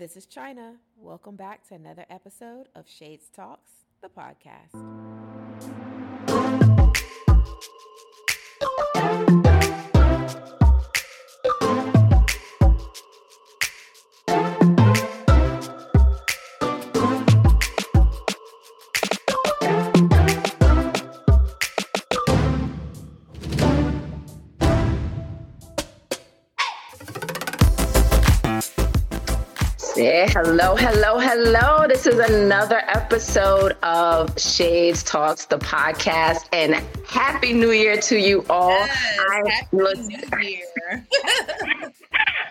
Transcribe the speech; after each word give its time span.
This 0.00 0.16
is 0.16 0.24
China. 0.24 0.76
Welcome 0.96 1.36
back 1.36 1.68
to 1.68 1.74
another 1.74 2.06
episode 2.08 2.70
of 2.74 2.88
Shades 2.88 3.28
Talks, 3.28 3.70
the 4.00 4.08
podcast. 4.08 5.49
Yeah, 30.00 30.30
hello, 30.30 30.76
hello, 30.76 31.18
hello. 31.18 31.86
This 31.86 32.06
is 32.06 32.18
another 32.18 32.78
episode 32.86 33.72
of 33.82 34.32
Shades 34.40 35.02
Talks, 35.02 35.44
the 35.44 35.58
podcast, 35.58 36.48
and 36.54 36.82
Happy 37.06 37.52
New 37.52 37.70
Year 37.70 38.00
to 38.00 38.18
you 38.18 38.42
all. 38.48 38.70
Yes, 38.70 39.18
I, 39.20 39.50
Happy 39.50 39.76
New 39.76 40.40
Year. 40.40 41.06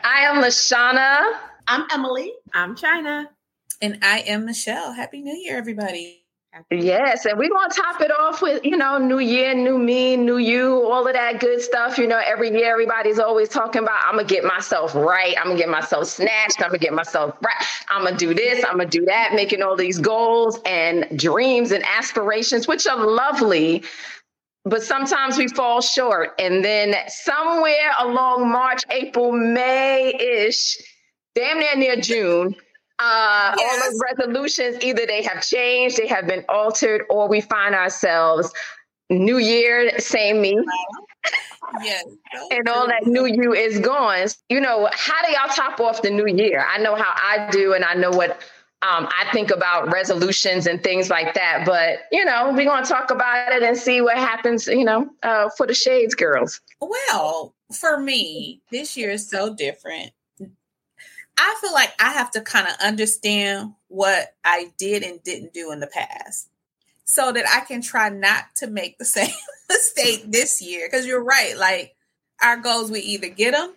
I 0.04 0.26
am 0.26 0.44
Lashana. 0.44 1.40
I'm 1.68 1.88
Emily. 1.92 2.34
I'm 2.54 2.76
China. 2.76 3.32
And 3.82 3.98
I 4.04 4.20
am 4.20 4.46
Michelle. 4.46 4.94
Happy 4.94 5.24
New 5.24 5.36
Year, 5.36 5.58
everybody. 5.58 6.22
Yes, 6.72 7.26
and 7.26 7.38
we're 7.38 7.50
gonna 7.50 7.74
top 7.74 8.02
it 8.02 8.12
off 8.12 8.42
with 8.42 8.66
you 8.66 8.76
know, 8.76 8.98
new 8.98 9.20
year, 9.20 9.56
new 9.56 9.78
me, 9.78 10.18
new 10.18 10.38
you, 10.38 10.84
all 10.84 11.08
of 11.08 11.14
that 11.14 11.40
good 11.40 11.62
stuff. 11.62 11.98
You 11.98 12.08
know, 12.08 12.20
every 12.26 12.52
year 12.52 12.72
everybody's 12.72 13.20
always 13.20 13.50
talking 13.50 13.84
about 13.84 14.02
I'm 14.06 14.16
gonna 14.16 14.28
get 14.28 14.44
myself 14.44 14.96
right, 14.96 15.36
I'm 15.38 15.46
gonna 15.46 15.58
get 15.58 15.70
myself 15.70 16.08
snatched, 16.08 16.62
I'm 16.62 16.70
gonna 16.70 16.80
get 16.80 16.94
myself 16.94 17.36
right, 17.42 17.66
I'm 17.90 18.04
gonna 18.04 18.18
do 18.18 18.34
this, 18.34 18.64
I'm 18.66 18.78
gonna 18.78 18.90
do 18.90 19.06
that, 19.06 19.34
making 19.34 19.62
all 19.62 19.76
these 19.76 20.00
goals 20.00 20.60
and 20.66 21.08
dreams 21.18 21.72
and 21.72 21.84
aspirations, 21.86 22.68
which 22.68 22.88
are 22.88 22.98
lovely. 23.06 23.84
But 24.66 24.84
sometimes 24.84 25.38
we 25.38 25.48
fall 25.48 25.82
short. 25.82 26.32
And 26.40 26.64
then 26.66 26.96
somewhere 27.08 27.94
along 28.00 28.52
March, 28.52 28.84
April, 28.92 29.32
May 29.32 30.14
ish, 30.16 30.78
damn 31.36 31.60
near 31.60 31.76
near 31.76 31.96
June, 31.96 32.56
uh, 33.00 33.56
Yes. 33.58 33.82
all 33.84 33.92
those 33.92 34.02
resolutions 34.12 34.84
either 34.84 35.06
they 35.06 35.24
have 35.24 35.42
changed, 35.46 35.98
they 35.98 36.08
have 36.08 36.28
been 36.28 36.44
altered, 36.50 37.04
or 37.10 37.28
we 37.28 37.42
find 37.42 37.74
ourselves 37.76 38.52
new 39.10 39.38
year, 39.38 39.98
same 40.00 40.42
me, 40.42 40.58
Yes. 41.82 42.06
and 42.52 42.68
all 42.68 42.88
that 42.88 43.06
new 43.08 43.26
you 43.26 43.54
is 43.54 43.80
gone. 43.80 44.28
You 44.50 44.60
know, 44.60 44.90
how 44.92 45.26
do 45.26 45.32
y'all 45.32 45.50
top 45.50 45.80
off 45.80 46.02
the 46.02 46.10
new 46.10 46.28
year? 46.28 46.66
I 46.68 46.78
know 46.80 46.96
how 46.96 47.14
I 47.16 47.50
do, 47.52 47.74
and 47.74 47.84
I 47.86 47.94
know 47.94 48.12
what 48.12 48.42
um, 48.82 49.10
I 49.12 49.30
think 49.34 49.52
about 49.52 49.92
resolutions 49.92 50.66
and 50.66 50.82
things 50.82 51.10
like 51.10 51.34
that. 51.34 51.64
But 51.66 52.00
you 52.12 52.24
know, 52.24 52.54
we're 52.56 52.66
gonna 52.66 52.86
talk 52.86 53.12
about 53.12 53.52
it 53.52 53.62
and 53.64 53.78
see 53.78 54.02
what 54.02 54.18
happens. 54.18 54.68
You 54.68 54.86
know, 54.86 55.10
uh, 55.24 55.50
for 55.58 55.68
the 55.68 55.74
Shades 55.74 56.16
girls. 56.16 56.62
Well, 56.80 57.54
for 57.74 58.00
me, 58.00 58.62
this 58.72 58.96
year 58.98 59.12
is 59.12 59.30
so 59.30 59.54
different. 59.54 60.12
I 61.40 61.56
feel 61.62 61.72
like 61.72 61.94
I 62.00 62.12
have 62.12 62.32
to 62.32 62.42
kind 62.42 62.68
of 62.68 62.74
understand 62.84 63.74
what 63.88 64.36
I 64.44 64.74
did 64.78 65.04
and 65.04 65.24
didn't 65.24 65.54
do 65.54 65.72
in 65.72 65.80
the 65.80 65.88
past 65.88 66.50
so 67.06 67.32
that 67.32 67.46
I 67.50 67.66
can 67.66 67.82
try 67.82 68.10
not 68.10 68.44
to 68.58 68.68
make 68.68 68.98
the 68.98 69.06
same 69.18 69.34
mistake 69.70 70.26
this 70.28 70.62
year. 70.62 70.88
Because 70.90 71.06
you're 71.06 71.24
right. 71.24 71.58
Like, 71.58 71.96
our 72.42 72.58
goals, 72.58 72.92
we 72.92 73.00
either 73.00 73.30
get 73.30 73.54
them 73.54 73.74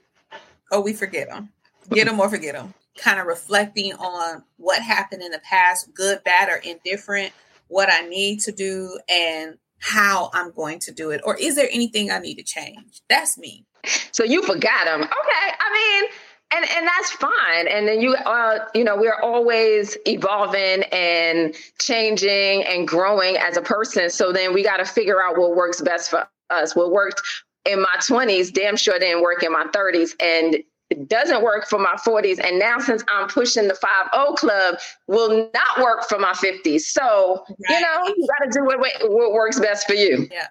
or 0.73 0.83
we 0.83 0.93
forget 0.93 1.29
them. 1.29 1.51
Get 1.91 2.07
them 2.07 2.19
or 2.19 2.29
forget 2.29 2.55
them. 2.55 2.75
Kind 2.99 3.21
of 3.21 3.27
reflecting 3.27 3.93
on 3.95 4.43
what 4.57 4.83
happened 4.83 5.23
in 5.23 5.31
the 5.31 5.41
past, 5.41 5.95
good, 5.95 6.23
bad, 6.25 6.49
or 6.49 6.57
indifferent, 6.57 7.33
what 7.69 7.89
I 7.91 8.07
need 8.09 8.41
to 8.41 8.53
do, 8.53 8.99
and 9.09 9.57
how 9.79 10.31
I'm 10.33 10.51
going 10.51 10.81
to 10.81 10.93
do 10.93 11.11
it. 11.11 11.21
Or 11.25 11.37
is 11.37 11.55
there 11.57 11.69
anything 11.73 12.11
I 12.11 12.19
need 12.19 12.37
to 12.37 12.45
change? 12.45 13.03
That's 13.09 13.39
me. 13.39 13.67
So 14.13 14.25
you 14.25 14.43
forgot 14.43 14.85
them. 14.85 15.03
Okay, 15.03 15.09
I 15.13 16.01
mean. 16.03 16.11
And, 16.55 16.67
and 16.71 16.87
that's 16.87 17.11
fine. 17.13 17.67
And 17.69 17.89
then 17.89 18.01
you 18.01 18.15
uh 18.15 18.59
you 18.75 18.85
know 18.85 18.97
we're 18.97 19.21
always 19.21 19.97
evolving 20.07 20.85
and 20.93 21.55
changing 21.81 22.65
and 22.65 22.87
growing 22.87 23.37
as 23.37 23.57
a 23.57 23.63
person. 23.63 24.11
So 24.11 24.33
then 24.33 24.53
we 24.53 24.63
got 24.63 24.77
to 24.77 24.85
figure 24.85 25.23
out 25.23 25.39
what 25.39 25.57
works 25.57 25.81
best 25.81 26.11
for 26.11 26.29
us. 26.51 26.77
What 26.77 26.93
worked 26.93 27.23
in 27.65 27.81
my 27.81 27.97
20s 27.99 28.53
damn 28.53 28.77
sure 28.77 28.99
didn't 28.99 29.23
work 29.23 29.43
in 29.43 29.53
my 29.53 29.65
30s 29.67 30.11
and 30.21 30.57
it 30.91 31.09
doesn't 31.09 31.43
work 31.43 31.67
for 31.67 31.79
my 31.79 31.95
40s 32.07 32.39
and 32.45 32.59
now 32.59 32.79
since 32.79 33.03
I'm 33.09 33.27
pushing 33.29 33.67
the 33.67 33.75
5-0 33.75 34.37
club 34.37 34.75
will 35.09 35.51
not 35.55 35.83
work 35.83 36.07
for 36.07 36.19
my 36.19 36.33
50s. 36.33 36.83
So, 36.83 37.45
you 37.49 37.81
know, 37.81 38.15
you 38.15 38.29
got 38.39 38.45
to 38.45 38.59
do 38.59 38.65
what 38.65 38.79
what 39.11 39.33
works 39.33 39.59
best 39.59 39.87
for 39.87 39.95
you. 39.95 40.29
Yeah, 40.31 40.49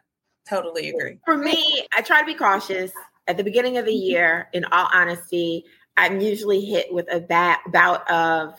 totally 0.49 0.89
agree. 0.89 1.17
For 1.25 1.37
me, 1.37 1.85
I 1.95 2.01
try 2.01 2.21
to 2.21 2.25
be 2.25 2.33
cautious 2.33 2.91
at 3.27 3.37
the 3.37 3.43
beginning 3.43 3.77
of 3.77 3.85
the 3.85 3.93
year. 3.93 4.49
In 4.53 4.65
all 4.65 4.87
honesty, 4.91 5.65
I'm 6.01 6.19
usually 6.19 6.61
hit 6.61 6.91
with 6.91 7.05
a 7.13 7.19
bad 7.19 7.59
bout 7.67 8.09
of 8.09 8.55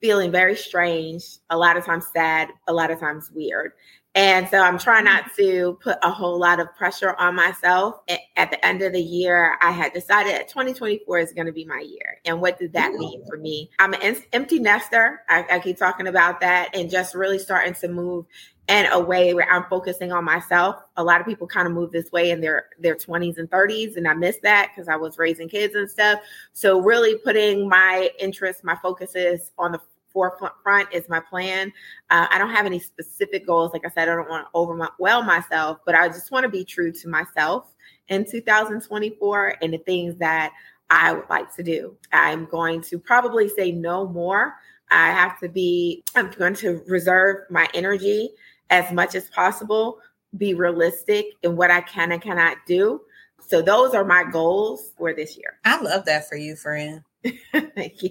feeling 0.00 0.32
very 0.32 0.56
strange, 0.56 1.24
a 1.50 1.56
lot 1.56 1.76
of 1.76 1.84
times 1.84 2.08
sad, 2.12 2.48
a 2.66 2.72
lot 2.72 2.90
of 2.90 2.98
times 2.98 3.30
weird. 3.32 3.74
And 4.16 4.48
so 4.48 4.58
I'm 4.58 4.78
trying 4.78 5.04
not 5.04 5.24
mm-hmm. 5.24 5.42
to 5.42 5.78
put 5.82 5.98
a 6.02 6.10
whole 6.10 6.40
lot 6.40 6.58
of 6.58 6.74
pressure 6.74 7.14
on 7.18 7.36
myself. 7.36 8.00
At 8.36 8.50
the 8.50 8.66
end 8.66 8.80
of 8.80 8.94
the 8.94 9.02
year, 9.02 9.58
I 9.60 9.70
had 9.70 9.92
decided 9.92 10.32
that 10.32 10.48
2024 10.48 11.18
is 11.18 11.32
going 11.34 11.46
to 11.46 11.52
be 11.52 11.66
my 11.66 11.80
year. 11.80 12.18
And 12.24 12.40
what 12.40 12.58
did 12.58 12.72
that 12.72 12.94
mean 12.94 13.22
for 13.28 13.36
me? 13.36 13.70
I'm 13.78 13.92
an 13.92 14.16
empty 14.32 14.58
nester. 14.58 15.22
I, 15.28 15.44
I 15.50 15.58
keep 15.58 15.76
talking 15.76 16.06
about 16.06 16.40
that 16.40 16.74
and 16.74 16.90
just 16.90 17.14
really 17.14 17.38
starting 17.38 17.74
to 17.74 17.88
move 17.88 18.24
in 18.68 18.86
a 18.86 18.98
way 18.98 19.32
where 19.34 19.48
I'm 19.48 19.64
focusing 19.68 20.12
on 20.12 20.24
myself. 20.24 20.76
A 20.96 21.04
lot 21.04 21.20
of 21.20 21.26
people 21.26 21.46
kind 21.46 21.68
of 21.68 21.74
move 21.74 21.92
this 21.92 22.10
way 22.10 22.30
in 22.30 22.40
their 22.40 22.66
their 22.80 22.96
20s 22.96 23.38
and 23.38 23.48
30s, 23.50 23.96
and 23.96 24.08
I 24.08 24.14
miss 24.14 24.38
that 24.42 24.72
because 24.74 24.88
I 24.88 24.96
was 24.96 25.18
raising 25.18 25.48
kids 25.48 25.74
and 25.74 25.88
stuff. 25.88 26.20
So 26.52 26.80
really 26.80 27.16
putting 27.18 27.68
my 27.68 28.10
interests, 28.18 28.64
my 28.64 28.76
focuses 28.76 29.52
on 29.58 29.72
the 29.72 29.80
forefront 30.16 30.54
front 30.62 30.88
is 30.94 31.06
my 31.10 31.20
plan. 31.20 31.70
Uh, 32.08 32.26
I 32.30 32.38
don't 32.38 32.48
have 32.48 32.64
any 32.64 32.78
specific 32.78 33.46
goals. 33.46 33.74
Like 33.74 33.84
I 33.84 33.90
said, 33.90 34.08
I 34.08 34.14
don't 34.14 34.30
want 34.30 34.46
to 34.46 34.58
overwhelm 34.58 35.26
myself, 35.26 35.80
but 35.84 35.94
I 35.94 36.08
just 36.08 36.30
want 36.30 36.44
to 36.44 36.48
be 36.48 36.64
true 36.64 36.90
to 36.90 37.08
myself 37.08 37.74
in 38.08 38.24
2024 38.24 39.56
and 39.60 39.74
the 39.74 39.78
things 39.78 40.16
that 40.16 40.54
I 40.88 41.12
would 41.12 41.28
like 41.28 41.54
to 41.56 41.62
do. 41.62 41.98
I'm 42.14 42.46
going 42.46 42.80
to 42.82 42.98
probably 42.98 43.50
say 43.50 43.72
no 43.72 44.08
more. 44.08 44.54
I 44.90 45.10
have 45.10 45.38
to 45.40 45.50
be, 45.50 46.02
I'm 46.14 46.30
going 46.30 46.54
to 46.54 46.82
reserve 46.88 47.50
my 47.50 47.68
energy 47.74 48.30
as 48.70 48.90
much 48.92 49.14
as 49.14 49.28
possible, 49.28 49.98
be 50.38 50.54
realistic 50.54 51.26
in 51.42 51.56
what 51.56 51.70
I 51.70 51.82
can 51.82 52.12
and 52.12 52.22
cannot 52.22 52.56
do. 52.66 53.02
So 53.46 53.62
those 53.62 53.94
are 53.94 54.04
my 54.04 54.24
goals 54.24 54.92
for 54.96 55.12
this 55.14 55.36
year. 55.36 55.58
I 55.64 55.80
love 55.80 56.04
that 56.06 56.28
for 56.28 56.36
you, 56.36 56.56
friend. 56.56 57.02
Thank 57.52 58.02
you. 58.02 58.10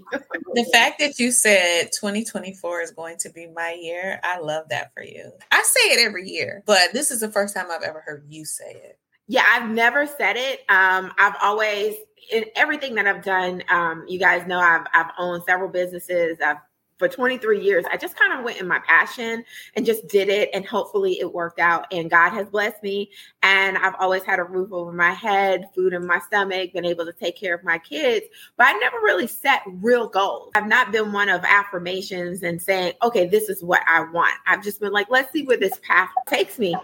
The 0.53 0.69
fact 0.72 1.00
that 1.00 1.19
you 1.19 1.31
said 1.31 1.91
2024 1.94 2.81
is 2.81 2.91
going 2.91 3.18
to 3.19 3.29
be 3.29 3.47
my 3.47 3.78
year, 3.79 4.19
I 4.23 4.40
love 4.40 4.69
that 4.69 4.94
for 4.94 5.03
you. 5.03 5.31
I 5.51 5.63
say 5.63 5.94
it 5.94 6.06
every 6.06 6.29
year, 6.29 6.63
but 6.66 6.94
this 6.94 7.12
is 7.12 7.22
the 7.22 7.31
first 7.31 7.56
time 7.56 7.68
I've 7.72 7.84
ever 7.84 8.01
heard 8.01 8.25
you 8.29 8.46
say 8.46 8.72
it. 8.72 9.00
Yeah, 9.28 9.44
I've 9.47 9.69
never 9.69 10.06
said 10.06 10.38
it. 10.38 10.62
Um, 10.69 11.12
I've 11.18 11.35
always 11.41 11.96
in 12.31 12.46
everything 12.56 12.96
that 12.96 13.07
I've 13.07 13.23
done. 13.23 13.63
Um, 13.69 14.06
you 14.07 14.19
guys 14.19 14.47
know 14.47 14.59
I've 14.59 14.85
I've 14.94 15.12
owned 15.17 15.44
several 15.47 15.69
businesses. 15.69 16.38
I've 16.44 16.57
for 16.97 17.07
23 17.07 17.61
years. 17.61 17.85
I 17.91 17.97
just 17.97 18.16
kind 18.16 18.33
of 18.33 18.44
went 18.44 18.59
in 18.59 18.67
my 18.67 18.79
passion 18.79 19.44
and 19.75 19.85
just 19.85 20.07
did 20.07 20.29
it, 20.29 20.50
and 20.53 20.66
hopefully 20.66 21.19
it 21.19 21.33
worked 21.33 21.59
out. 21.59 21.85
And 21.91 22.09
God 22.09 22.31
has 22.31 22.47
blessed 22.47 22.81
me, 22.81 23.11
and 23.44 23.78
I've 23.78 23.95
always 24.00 24.23
had 24.23 24.39
a 24.39 24.44
roof 24.44 24.72
over 24.72 24.91
my 24.91 25.11
head, 25.11 25.69
food 25.75 25.94
in 25.94 26.05
my 26.05 26.19
stomach, 26.19 26.73
been 26.73 26.85
able 26.85 27.05
to 27.05 27.13
take 27.13 27.38
care 27.38 27.55
of 27.55 27.63
my 27.63 27.78
kids. 27.78 28.25
But 28.57 28.67
I 28.67 28.73
never 28.73 28.97
really 28.97 29.28
set 29.28 29.61
real 29.66 30.07
goals. 30.07 30.51
I've 30.55 30.67
not 30.67 30.91
been 30.91 31.11
one 31.11 31.29
of 31.29 31.43
affirmations 31.43 32.43
and 32.43 32.61
saying, 32.61 32.93
"Okay, 33.03 33.28
this 33.28 33.49
is 33.49 33.64
what 33.64 33.81
I 33.87 34.02
want." 34.11 34.34
I've 34.47 34.64
just 34.64 34.79
been 34.79 34.93
like, 34.93 35.09
"Let's 35.09 35.31
see 35.31 35.43
where 35.43 35.58
this 35.58 35.79
path 35.84 36.09
takes 36.28 36.59
me." 36.59 36.75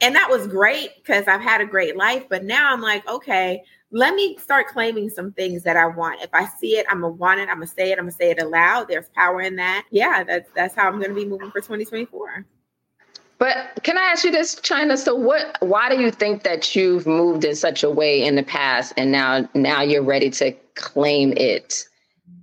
and 0.00 0.14
that 0.14 0.30
was 0.30 0.46
great 0.46 0.90
because 0.96 1.26
I've 1.26 1.40
had 1.40 1.60
a 1.60 1.66
great 1.66 1.96
life. 1.96 2.24
But 2.28 2.44
now 2.44 2.72
I'm 2.72 2.80
like, 2.80 3.08
okay, 3.08 3.64
let 3.90 4.14
me 4.14 4.36
start 4.36 4.68
claiming 4.68 5.08
some 5.08 5.32
things 5.32 5.62
that 5.62 5.76
I 5.76 5.86
want. 5.86 6.20
If 6.22 6.30
I 6.32 6.46
see 6.46 6.76
it, 6.76 6.86
I'm 6.88 7.00
gonna 7.00 7.14
want 7.14 7.40
it. 7.40 7.48
I'm 7.48 7.56
gonna 7.56 7.66
say 7.66 7.90
it. 7.90 7.98
I'm 7.98 8.04
gonna 8.04 8.12
say 8.12 8.30
it 8.30 8.42
aloud. 8.42 8.88
There's 8.88 9.08
power 9.10 9.40
in 9.40 9.56
that. 9.56 9.86
Yeah, 9.90 10.24
that's 10.24 10.50
that's 10.54 10.74
how 10.74 10.88
I'm 10.88 11.00
gonna 11.00 11.14
be 11.14 11.24
moving 11.24 11.50
for 11.50 11.60
2024. 11.60 12.44
But 13.38 13.80
can 13.84 13.96
I 13.96 14.02
ask 14.02 14.24
you 14.24 14.32
this, 14.32 14.56
China? 14.56 14.96
So 14.96 15.14
what 15.14 15.56
why 15.60 15.88
do 15.88 16.00
you 16.00 16.10
think 16.10 16.42
that 16.42 16.74
you've 16.74 17.06
moved 17.06 17.44
in 17.44 17.54
such 17.54 17.82
a 17.82 17.90
way 17.90 18.22
in 18.22 18.34
the 18.34 18.42
past 18.42 18.92
and 18.96 19.12
now 19.12 19.48
now 19.54 19.80
you're 19.80 20.02
ready 20.02 20.30
to 20.30 20.52
claim 20.74 21.32
it? 21.36 21.84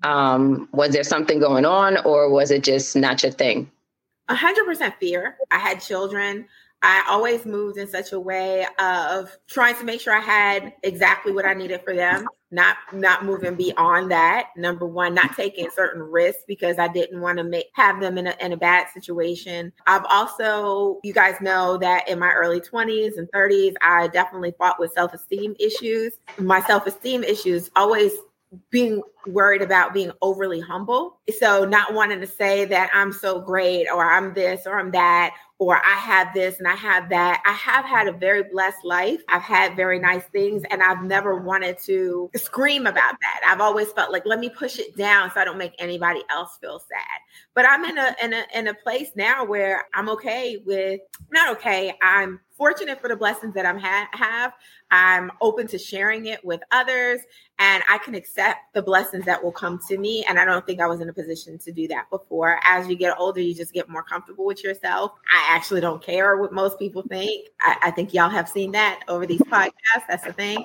Um, 0.04 0.68
was 0.72 0.94
there 0.94 1.04
something 1.04 1.40
going 1.40 1.66
on 1.66 1.98
or 2.06 2.30
was 2.30 2.50
it 2.52 2.64
just 2.64 2.96
not 2.96 3.22
your 3.24 3.32
thing? 3.32 3.70
A 4.30 4.36
hundred 4.36 4.66
percent 4.66 4.96
fear. 5.00 5.38
I 5.52 5.60
had 5.60 5.80
children. 5.80 6.48
I 6.86 7.04
always 7.10 7.46
moved 7.46 7.78
in 7.78 7.88
such 7.88 8.12
a 8.12 8.20
way 8.20 8.66
of 8.80 9.36
trying 9.48 9.76
to 9.76 9.84
make 9.84 10.02
sure 10.02 10.16
I 10.16 10.22
had 10.22 10.74
exactly 10.84 11.32
what 11.32 11.46
I 11.46 11.54
needed 11.54 11.82
for 11.84 11.96
them. 11.96 12.28
not 12.52 12.78
not 12.94 13.26
moving 13.26 13.56
beyond 13.56 14.12
that 14.12 14.50
number 14.56 14.86
one 14.86 15.16
not 15.16 15.36
taking 15.36 15.68
certain 15.76 16.02
risks 16.02 16.44
because 16.48 16.78
i 16.78 16.88
didn't 16.88 17.20
want 17.20 17.40
to 17.40 17.44
make 17.44 17.66
have 17.74 18.00
them 18.00 18.20
in 18.20 18.28
a, 18.28 18.36
in 18.40 18.54
a 18.54 18.58
bad 18.58 18.88
situation 18.94 19.74
i've 19.88 20.06
also 20.10 21.00
you 21.04 21.12
guys 21.12 21.36
know 21.42 21.76
that 21.76 22.08
in 22.08 22.20
my 22.20 22.32
early 22.32 22.62
20s 22.62 23.18
and 23.18 23.28
30s 23.34 23.74
i 23.82 24.08
definitely 24.10 24.54
fought 24.60 24.80
with 24.80 24.94
self-esteem 24.94 25.56
issues 25.60 26.14
my 26.38 26.62
self-esteem 26.62 27.24
issues 27.24 27.72
always 27.76 28.12
being 28.70 29.02
worried 29.28 29.62
about 29.62 29.94
being 29.94 30.12
overly 30.22 30.60
humble. 30.60 31.15
So, 31.40 31.66
not 31.66 31.94
wanting 31.94 32.22
to 32.22 32.28
say 32.28 32.66
that 32.66 32.92
I'm 32.94 33.12
so 33.12 33.42
great 33.42 33.88
or 33.90 34.06
I'm 34.06 34.34
this 34.36 34.68
or 34.68 34.80
I'm 34.80 34.92
that 34.92 35.34
or 35.58 35.78
I 35.78 35.94
have 35.94 36.34
this 36.34 36.60
and 36.60 36.68
I 36.68 36.76
have 36.76 37.10
that. 37.10 37.42
I 37.46 37.54
have 37.54 37.86
had 37.86 38.08
a 38.08 38.12
very 38.12 38.44
blessed 38.44 38.84
life. 38.84 39.22
I've 39.30 39.42
had 39.42 39.76
very 39.76 40.00
nice 40.00 40.24
things 40.26 40.64
and 40.70 40.84
I've 40.84 41.02
never 41.04 41.38
wanted 41.38 41.78
to 41.86 42.30
scream 42.36 42.86
about 42.86 43.16
that. 43.22 43.42
I've 43.48 43.62
always 43.62 43.92
felt 43.94 44.12
like 44.12 44.24
let 44.26 44.40
me 44.40 44.50
push 44.50 44.80
it 44.80 44.98
down 44.98 45.32
so 45.34 45.40
I 45.40 45.46
don't 45.46 45.58
make 45.58 45.74
anybody 45.80 46.24
else 46.30 46.58
feel 46.60 46.80
sad. 46.80 47.22
But 47.54 47.66
I'm 47.66 47.86
in 47.86 47.98
a 47.98 48.16
in 48.22 48.34
a 48.34 48.46
in 48.54 48.68
a 48.68 48.74
place 48.74 49.12
now 49.16 49.46
where 49.46 49.86
I'm 49.94 50.10
okay 50.10 50.62
with 50.66 51.00
not 51.32 51.56
okay. 51.56 51.96
I'm 52.02 52.42
fortunate 52.52 53.00
for 53.00 53.08
the 53.08 53.16
blessings 53.16 53.54
that 53.54 53.66
I'm 53.66 53.80
ha- 53.80 54.10
have. 54.12 54.54
I'm 54.92 55.32
open 55.42 55.68
to 55.68 55.78
sharing 55.78 56.26
it 56.28 56.44
with 56.44 56.62
others 56.72 57.22
and 57.60 57.84
I 57.90 57.98
can 57.98 58.16
accept 58.16 58.74
the 58.74 58.82
blessings 58.82 59.26
that 59.26 59.44
will 59.44 59.52
come 59.52 59.80
to 59.90 59.98
me. 59.98 60.26
And 60.28 60.40
I 60.40 60.46
don't 60.46 60.66
think 60.66 60.80
I 60.80 60.88
was 60.88 61.02
in 61.02 61.10
a 61.10 61.14
position 61.16 61.58
to 61.60 61.72
do 61.72 61.88
that 61.88 62.10
before. 62.10 62.60
As 62.64 62.88
you 62.88 62.96
get 62.96 63.18
older, 63.18 63.40
you 63.40 63.56
just 63.56 63.74
get 63.74 63.90
more 63.90 64.04
comfortable 64.04 64.46
with 64.46 64.64
yourself. 64.64 65.14
I 65.32 65.56
actually 65.56 65.82
don't 65.82 66.04
care 66.04 66.38
what 66.38 66.54
most 66.54 66.78
people 66.78 67.04
think. 67.04 67.50
I, 67.62 67.78
I 67.84 67.92
think 67.92 68.14
y'all 68.14 68.30
have 68.30 68.50
seen 68.50 68.72
that 68.74 69.02
over 69.08 69.26
these 69.26 69.42
podcasts. 69.42 70.04
That's 70.08 70.24
the 70.24 70.34
thing. 70.34 70.64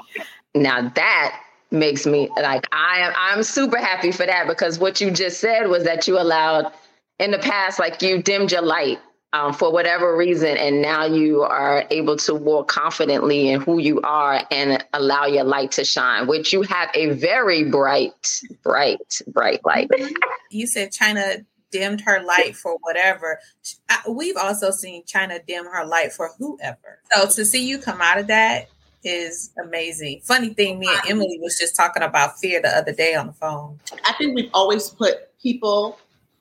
Now 0.54 0.88
that 0.90 1.40
makes 1.70 2.04
me 2.04 2.28
like 2.42 2.66
I 2.72 2.98
am 2.98 3.12
I'm 3.16 3.42
super 3.42 3.78
happy 3.78 4.10
for 4.10 4.26
that 4.26 4.48
because 4.48 4.78
what 4.78 5.00
you 5.00 5.10
just 5.10 5.40
said 5.40 5.68
was 5.68 5.84
that 5.84 6.08
you 6.08 6.18
allowed 6.18 6.72
in 7.20 7.30
the 7.30 7.38
past 7.38 7.78
like 7.78 8.02
you 8.02 8.22
dimmed 8.22 8.50
your 8.50 8.62
light 8.62 8.98
um, 9.32 9.52
for 9.52 9.72
whatever 9.72 10.16
reason, 10.16 10.56
and 10.56 10.82
now 10.82 11.04
you 11.04 11.42
are 11.42 11.86
able 11.90 12.16
to 12.16 12.34
walk 12.34 12.68
confidently 12.68 13.48
in 13.48 13.60
who 13.60 13.78
you 13.78 14.00
are 14.02 14.44
and 14.50 14.84
allow 14.92 15.26
your 15.26 15.44
light 15.44 15.70
to 15.72 15.84
shine, 15.84 16.26
which 16.26 16.52
you 16.52 16.62
have 16.62 16.90
a 16.94 17.10
very 17.10 17.64
bright, 17.64 18.40
bright, 18.62 19.20
bright 19.28 19.64
light. 19.64 19.88
you 20.50 20.66
said 20.66 20.90
China 20.90 21.36
dimmed 21.70 22.00
her 22.00 22.20
light 22.22 22.56
for 22.56 22.76
whatever. 22.80 23.38
We've 24.08 24.36
also 24.36 24.72
seen 24.72 25.04
China 25.06 25.38
dim 25.46 25.66
her 25.66 25.84
light 25.84 26.12
for 26.12 26.30
whoever. 26.38 26.98
So 27.12 27.26
to 27.26 27.44
see 27.44 27.66
you 27.66 27.78
come 27.78 28.00
out 28.00 28.18
of 28.18 28.26
that 28.26 28.68
is 29.04 29.50
amazing. 29.62 30.20
Funny 30.24 30.52
thing, 30.52 30.78
me 30.78 30.88
and 30.88 31.10
Emily 31.10 31.38
was 31.40 31.56
just 31.58 31.76
talking 31.76 32.02
about 32.02 32.38
fear 32.38 32.60
the 32.60 32.68
other 32.68 32.92
day 32.92 33.14
on 33.14 33.28
the 33.28 33.32
phone. 33.32 33.78
I 34.04 34.12
think 34.14 34.34
we've 34.34 34.50
always 34.52 34.90
put 34.90 35.38
people 35.40 35.98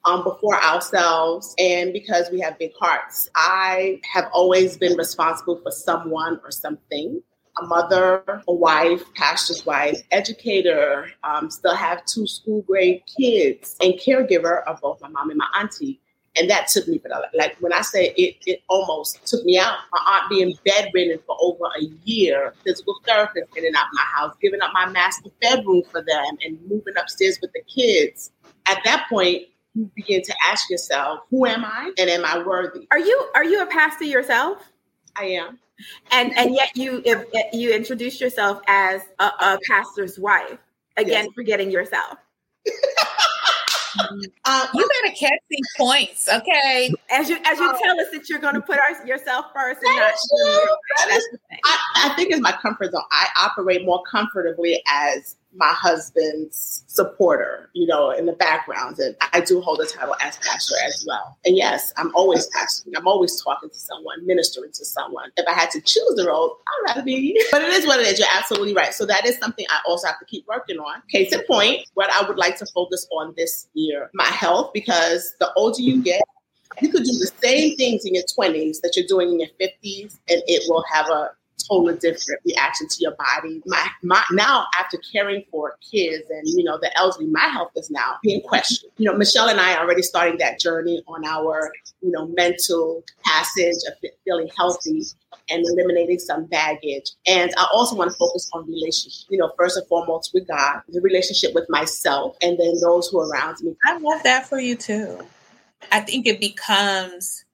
um, 0.10 0.24
before 0.24 0.62
ourselves 0.62 1.54
and 1.60 1.94
because 1.94 2.30
we 2.32 2.40
have 2.40 2.58
big 2.58 2.72
hearts. 2.80 3.30
I 3.36 4.02
have 4.12 4.28
always 4.34 4.78
been 4.78 4.98
responsible 4.98 5.60
for 5.62 5.72
someone 5.72 6.40
or 6.44 6.52
something. 6.52 7.22
A 7.62 7.66
mother, 7.66 8.24
a 8.48 8.54
wife, 8.54 9.04
pastor's 9.16 9.66
wife, 9.66 10.02
educator, 10.12 11.10
um, 11.24 11.52
still 11.52 11.76
have 11.76 12.06
two 12.06 12.26
school 12.26 12.62
grade 12.62 13.04
kids, 13.18 13.76
and 13.82 13.94
caregiver 13.96 14.64
of 14.66 14.80
both 14.82 15.02
my 15.02 15.10
mom 15.10 15.30
and 15.30 15.38
my 15.38 15.48
auntie. 15.60 16.00
And 16.38 16.50
that 16.50 16.70
took 16.70 16.88
me 16.88 17.02
the, 17.04 17.28
like 17.34 17.58
when 17.60 17.74
I 17.74 17.82
say 17.82 18.14
it, 18.16 18.38
it 18.46 18.62
almost 18.70 19.26
took 19.26 19.44
me 19.44 19.58
out. 19.58 19.76
My 19.92 20.00
aunt 20.14 20.30
being 20.30 20.54
bedridden 20.64 21.20
for 21.26 21.36
over 21.42 21.66
a 21.82 21.84
year, 22.06 22.54
physical 22.64 22.96
therapist 23.06 23.54
getting 23.54 23.76
out 23.76 23.88
my 23.94 24.06
house, 24.16 24.36
giving 24.42 24.62
up 24.62 24.72
my 24.74 24.88
master 24.88 25.30
bedroom 25.42 25.84
for 25.92 26.02
them, 26.02 26.38
and 26.46 26.58
moving 26.70 26.94
upstairs 26.98 27.40
with 27.42 27.52
the 27.54 27.62
kids. 27.64 28.32
At 28.68 28.80
that 28.86 29.08
point, 29.10 29.48
you 29.80 29.92
begin 29.96 30.22
to 30.22 30.36
ask 30.46 30.70
yourself, 30.70 31.22
who 31.30 31.46
am 31.46 31.64
I 31.64 31.92
and 31.98 32.10
am 32.10 32.26
I 32.26 32.44
worthy? 32.44 32.88
Are 32.92 33.00
you 33.00 33.30
are 33.34 33.46
you 33.46 33.62
a 33.62 33.66
pastor 33.66 34.06
yourself? 34.06 34.72
I 35.16 35.26
am. 35.26 35.60
And 36.12 36.38
and 36.38 36.54
yet 36.54 36.76
you 36.76 37.02
if, 37.06 37.26
if 37.34 37.54
you 37.54 37.74
introduce 37.74 38.20
yourself 38.20 38.62
as 38.68 39.02
a, 39.20 39.24
a 39.24 39.60
pastor's 39.70 40.20
wife. 40.20 40.60
Again, 40.98 41.26
yes. 41.26 41.34
forgetting 41.34 41.72
yourself. 41.72 42.18
Um, 44.46 44.68
you 44.76 44.88
better 45.04 45.16
catch 45.16 45.40
these 45.50 45.68
points, 45.76 46.30
okay? 46.30 46.94
As 47.10 47.28
you 47.28 47.38
as 47.44 47.60
you 47.60 47.70
um, 47.70 47.76
tell 47.82 48.00
us 48.00 48.08
that 48.14 48.30
you're 48.30 48.40
going 48.40 48.54
to 48.54 48.62
put 48.62 48.78
our, 48.78 49.06
yourself 49.06 49.48
first, 49.54 49.82
and 49.84 49.96
not 49.98 50.14
I, 51.66 51.78
I 52.06 52.14
think 52.16 52.32
it's 52.32 52.40
my 52.40 52.52
comfort 52.52 52.92
zone. 52.92 53.02
I 53.12 53.28
operate 53.42 53.86
more 53.86 54.04
comfortably 54.04 54.82
as 54.88 55.36
my 55.54 55.74
husband's 55.74 56.84
supporter, 56.88 57.70
you 57.74 57.88
know, 57.88 58.12
in 58.12 58.26
the 58.26 58.34
background. 58.34 59.00
And 59.00 59.16
I 59.34 59.42
do 59.42 59.62
hold 59.62 59.80
a 59.80 59.86
title 59.86 60.16
as 60.22 60.38
pastor 60.38 60.76
as 60.86 61.04
well. 61.08 61.38
And 61.46 61.58
yes, 61.58 61.92
I'm 61.98 62.14
always 62.16 62.48
pastoring. 62.50 62.92
I'm 62.96 63.08
always 63.08 63.42
talking 63.42 63.70
to 63.70 63.76
someone, 63.76 64.26
ministering 64.26 64.72
to 64.74 64.86
someone. 64.86 65.32
If 65.38 65.48
I 65.48 65.54
had 65.54 65.72
to 65.72 65.82
choose 65.82 66.14
the 66.16 66.28
role, 66.28 66.58
I'd 66.68 66.90
rather 66.90 67.04
be. 67.04 67.36
But 67.52 67.64
it 67.64 67.74
is 67.74 67.88
what 67.88 68.00
it 68.00 68.08
is. 68.08 68.20
You're 68.20 68.28
absolutely 68.36 68.74
right. 68.74 68.94
So 68.94 69.06
that 69.08 69.26
is 69.26 69.38
something 69.38 69.66
I 69.70 69.80
also 69.88 70.08
have 70.08 70.20
to 70.20 70.26
keep 70.26 70.48
working 70.48 70.78
on. 70.78 71.02
Case 71.12 71.34
in 71.34 71.42
point, 71.46 71.88
what 71.96 72.12
I 72.12 72.28
would 72.28 72.38
like 72.38 72.58
to 72.58 72.66
focus 72.68 73.08
on 73.12 73.34
this 73.36 73.68
year, 73.74 74.10
my 74.14 74.26
health, 74.26 74.72
because 74.74 75.34
the 75.40 75.52
older 75.54 75.82
you 75.82 76.02
get, 76.02 76.22
you 76.82 76.90
could 76.90 77.04
do 77.04 77.12
the 77.12 77.32
same 77.42 77.76
things 77.76 78.06
in 78.06 78.14
your 78.14 78.24
20s 78.24 78.82
that 78.82 78.94
you're 78.96 79.08
doing 79.08 79.30
in 79.30 79.40
your 79.40 79.50
50s, 79.60 80.18
and 80.30 80.42
it 80.48 80.64
will 80.70 80.84
have 80.92 81.08
a 81.10 81.32
totally 81.68 81.96
different 81.96 82.42
reaction 82.46 82.88
to 82.88 82.98
your 83.00 83.16
body. 83.16 83.62
My, 83.66 83.88
my 84.04 84.24
now 84.32 84.66
after 84.80 84.98
caring 85.12 85.44
for 85.52 85.78
kids 85.92 86.30
and 86.30 86.44
you 86.46 86.64
know 86.64 86.78
the 86.82 86.96
elderly, 86.98 87.28
my 87.28 87.48
health 87.48 87.72
is 87.76 87.90
now 87.90 88.18
being 88.24 88.42
questioned. 88.42 88.92
You 88.98 89.06
know, 89.06 89.18
Michelle 89.18 89.50
and 89.50 89.60
I 89.60 89.76
are 89.76 89.84
already 89.84 90.02
starting 90.02 90.38
that 90.40 90.60
journey 90.60 91.04
on 91.08 91.26
our 91.26 91.72
you 92.02 92.12
know 92.12 92.28
mental 92.28 93.04
passage 93.24 93.78
of 93.88 94.10
feeling 94.26 94.50
healthy 94.58 95.04
and 95.50 95.66
eliminating 95.66 96.20
some 96.20 96.46
baggage. 96.46 97.12
And 97.28 97.52
I 97.58 97.68
also 97.74 97.96
want 97.96 98.12
to 98.12 98.18
focus 98.18 98.50
on 98.54 98.68
relationship. 98.68 99.28
You 99.30 99.40
know, 99.40 99.52
first 99.58 99.78
and 99.78 99.88
foremost 99.88 100.32
with 100.34 100.48
God, 100.48 100.82
the 100.90 101.02
relationship 101.02 101.54
with 101.54 101.70
myself, 101.70 102.38
and 102.42 102.58
then 102.60 102.74
those 102.82 103.08
who 103.10 103.20
are 103.20 103.30
around 103.30 103.58
me. 103.62 103.76
I 103.86 103.98
love 103.98 104.24
that 104.24 104.48
for 104.48 104.60
you 104.60 104.76
too. 104.76 105.20
I 105.92 106.02
think 106.02 106.28
it 106.28 106.40
becomes 106.40 107.46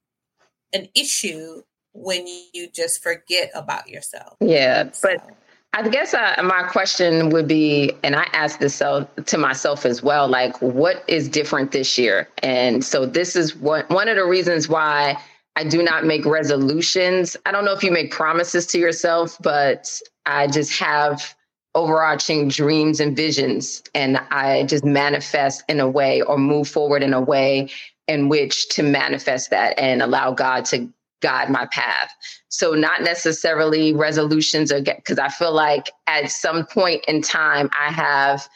an 0.73 0.89
issue 0.95 1.61
when 1.95 2.27
you 2.53 2.69
just 2.71 3.01
forget 3.01 3.50
about 3.56 3.89
yourself. 3.89 4.36
Yeah, 4.42 4.92
so. 4.92 5.09
but 5.09 5.36
I 5.74 5.88
guess 5.89 6.13
I, 6.13 6.42
my 6.42 6.63
question 6.63 7.30
would 7.31 7.47
be, 7.47 7.94
and 8.03 8.15
I 8.15 8.27
ask 8.33 8.59
this 8.59 8.75
so, 8.75 9.07
to 9.25 9.38
myself 9.38 9.86
as 9.86 10.03
well, 10.03 10.27
like 10.27 10.62
what 10.62 11.03
is 11.07 11.27
different 11.27 11.71
this 11.71 11.97
year? 11.97 12.29
And 12.43 12.84
so 12.84 13.05
this 13.05 13.36
is 13.36 13.55
what 13.55 13.89
one 13.89 14.08
of 14.08 14.15
the 14.15 14.25
reasons 14.25 14.69
why 14.69 15.17
I 15.55 15.63
do 15.63 15.81
not 15.81 16.05
make 16.05 16.25
resolutions. 16.25 17.36
I 17.46 17.51
don't 17.51 17.65
know 17.65 17.74
if 17.74 17.84
you 17.84 17.91
make 17.91 18.12
promises 18.12 18.65
to 18.67 18.79
yourself, 18.79 19.38
but 19.41 20.00
I 20.25 20.48
just 20.48 20.79
have 20.79 21.36
overarching 21.75 22.48
dreams 22.48 23.01
and 23.01 23.17
visions, 23.17 23.84
and 23.93 24.17
I 24.31 24.63
just 24.63 24.86
manifest 24.86 25.63
in 25.67 25.81
a 25.81 25.89
way 25.89 26.22
or 26.22 26.38
move 26.38 26.69
forward 26.69 27.03
in 27.03 27.13
a 27.13 27.19
way 27.19 27.69
in 28.08 28.29
which 28.29 28.69
to 28.69 28.84
manifest 28.84 29.50
that 29.50 29.77
and 29.77 30.01
allow 30.01 30.31
God 30.31 30.63
to 30.65 30.88
guide 31.22 31.50
my 31.50 31.65
path. 31.67 32.12
So 32.50 32.74
not 32.74 33.01
necessarily 33.01 33.93
resolutions 33.93 34.72
or 34.72 34.81
because 34.81 35.19
I 35.19 35.29
feel 35.29 35.53
like 35.53 35.89
at 36.07 36.29
some 36.31 36.65
point 36.65 37.03
in 37.07 37.22
time 37.22 37.69
I 37.79 37.91
have 37.91 38.48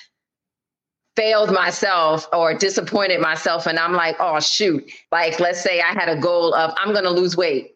failed 1.16 1.52
myself 1.52 2.28
or 2.32 2.54
disappointed 2.54 3.20
myself 3.20 3.66
and 3.66 3.78
I'm 3.78 3.94
like, 3.94 4.16
oh 4.20 4.40
shoot. 4.40 4.90
Like 5.12 5.40
let's 5.40 5.62
say 5.62 5.82
I 5.82 5.94
had 5.94 6.10
a 6.10 6.16
goal 6.16 6.54
of 6.54 6.74
I'm 6.78 6.94
going 6.94 7.06
to 7.06 7.12
lose 7.12 7.36
weight. 7.36 7.72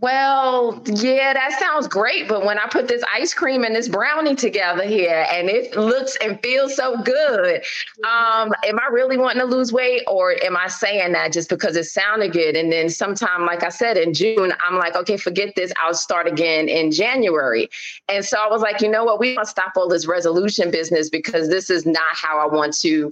Well, 0.00 0.82
yeah, 0.86 1.32
that 1.32 1.58
sounds 1.58 1.88
great. 1.88 2.28
But 2.28 2.44
when 2.44 2.58
I 2.58 2.66
put 2.66 2.88
this 2.88 3.02
ice 3.14 3.32
cream 3.32 3.64
and 3.64 3.74
this 3.74 3.88
brownie 3.88 4.34
together 4.34 4.84
here 4.84 5.26
and 5.30 5.48
it 5.48 5.76
looks 5.76 6.16
and 6.22 6.38
feels 6.42 6.76
so 6.76 7.00
good, 7.02 7.62
um, 8.04 8.52
am 8.64 8.78
I 8.80 8.88
really 8.92 9.16
wanting 9.16 9.40
to 9.40 9.46
lose 9.46 9.72
weight 9.72 10.02
or 10.06 10.36
am 10.42 10.56
I 10.56 10.68
saying 10.68 11.12
that 11.12 11.32
just 11.32 11.48
because 11.48 11.76
it 11.76 11.84
sounded 11.84 12.32
good? 12.32 12.56
And 12.56 12.70
then 12.72 12.88
sometime, 12.88 13.46
like 13.46 13.62
I 13.62 13.68
said, 13.70 13.96
in 13.96 14.12
June, 14.12 14.52
I'm 14.66 14.76
like, 14.78 14.96
okay, 14.96 15.16
forget 15.16 15.54
this. 15.54 15.72
I'll 15.82 15.94
start 15.94 16.26
again 16.26 16.68
in 16.68 16.90
January. 16.90 17.68
And 18.08 18.24
so 18.24 18.38
I 18.38 18.48
was 18.48 18.62
like, 18.62 18.80
you 18.80 18.88
know 18.90 19.04
what? 19.04 19.20
We 19.20 19.34
must 19.34 19.52
stop 19.52 19.72
all 19.76 19.88
this 19.88 20.06
resolution 20.06 20.70
business 20.70 21.08
because 21.08 21.48
this 21.48 21.70
is 21.70 21.86
not 21.86 22.14
how 22.14 22.38
I 22.38 22.52
want 22.52 22.76
to 22.80 23.10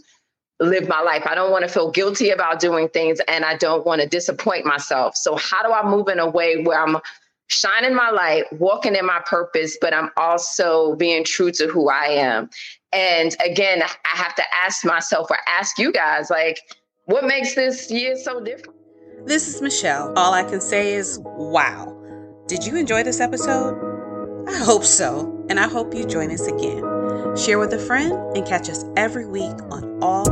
live 0.63 0.89
my 0.89 1.01
life. 1.01 1.23
I 1.27 1.35
don't 1.35 1.51
want 1.51 1.65
to 1.65 1.69
feel 1.69 1.91
guilty 1.91 2.31
about 2.31 2.61
doing 2.61 2.89
things 2.89 3.21
and 3.29 3.45
I 3.45 3.57
don't 3.57 3.85
want 3.85 4.01
to 4.01 4.09
disappoint 4.09 4.65
myself. 4.65 5.17
So, 5.17 5.37
how 5.37 5.63
do 5.63 5.73
I 5.73 5.89
move 5.89 6.09
in 6.09 6.19
a 6.19 6.29
way 6.29 6.63
where 6.63 6.81
I'm 6.81 6.99
shining 7.49 7.95
my 7.95 8.11
light, 8.11 8.45
walking 8.53 8.95
in 8.95 9.07
my 9.07 9.21
purpose, 9.27 9.77
but 9.81 9.93
I'm 9.93 10.11
also 10.17 10.97
being 10.97 11.25
true 11.25 11.51
to 11.53 11.67
who 11.67 11.91
I 11.91 12.07
am? 12.07 12.51
And 12.93 13.35
again, 13.45 13.83
I 13.83 14.17
have 14.17 14.35
to 14.37 14.45
ask 14.65 14.85
myself 14.85 15.31
or 15.31 15.39
ask 15.49 15.79
you 15.79 15.93
guys, 15.93 16.31
like, 16.31 16.61
what 17.07 17.25
makes 17.25 17.55
this 17.55 17.91
year 17.91 18.17
so 18.17 18.43
different? 18.43 18.79
This 19.27 19.49
is 19.49 19.63
Michelle. 19.63 20.13
All 20.17 20.35
I 20.35 20.45
can 20.45 20.61
say 20.61 20.95
is, 20.95 21.19
wow. 21.25 21.97
Did 22.49 22.67
you 22.67 22.77
enjoy 22.77 23.03
this 23.03 23.21
episode? 23.21 23.79
I 24.49 24.59
hope 24.59 24.85
so. 24.85 25.45
And 25.49 25.59
I 25.61 25.69
hope 25.69 25.95
you 25.95 26.05
join 26.05 26.31
us 26.31 26.47
again. 26.47 26.83
Share 27.37 27.59
with 27.59 27.73
a 27.73 27.79
friend 27.79 28.13
and 28.37 28.47
catch 28.47 28.69
us 28.69 28.85
every 28.97 29.27
week 29.27 29.55
on 29.71 30.03
all 30.03 30.29